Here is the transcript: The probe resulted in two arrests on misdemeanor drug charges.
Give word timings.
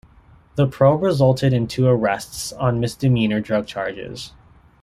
The 0.55 0.65
probe 0.65 1.03
resulted 1.03 1.53
in 1.53 1.67
two 1.67 1.85
arrests 1.85 2.51
on 2.53 2.79
misdemeanor 2.79 3.39
drug 3.39 3.67
charges. 3.67 4.31